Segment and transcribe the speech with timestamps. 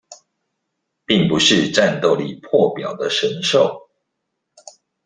[1.05, 3.87] 並不是戰鬥力破表的神獸